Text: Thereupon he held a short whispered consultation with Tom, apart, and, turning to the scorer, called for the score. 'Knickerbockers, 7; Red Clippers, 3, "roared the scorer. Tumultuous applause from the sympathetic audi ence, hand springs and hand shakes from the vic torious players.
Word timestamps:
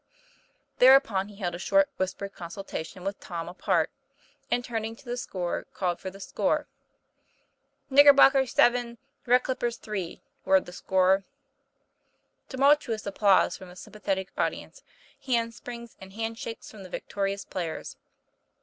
Thereupon 0.79 1.27
he 1.27 1.35
held 1.35 1.53
a 1.53 1.59
short 1.59 1.87
whispered 1.97 2.33
consultation 2.33 3.03
with 3.03 3.19
Tom, 3.19 3.47
apart, 3.47 3.91
and, 4.49 4.65
turning 4.65 4.95
to 4.95 5.05
the 5.05 5.15
scorer, 5.15 5.67
called 5.75 5.99
for 5.99 6.09
the 6.09 6.19
score. 6.19 6.65
'Knickerbockers, 7.91 8.51
7; 8.51 8.97
Red 9.27 9.43
Clippers, 9.43 9.77
3, 9.77 10.23
"roared 10.43 10.65
the 10.65 10.73
scorer. 10.73 11.23
Tumultuous 12.49 13.05
applause 13.05 13.55
from 13.55 13.69
the 13.69 13.75
sympathetic 13.75 14.31
audi 14.35 14.63
ence, 14.63 14.81
hand 15.27 15.53
springs 15.53 15.95
and 16.01 16.13
hand 16.13 16.39
shakes 16.39 16.71
from 16.71 16.81
the 16.81 16.89
vic 16.89 17.07
torious 17.07 17.47
players. 17.47 17.95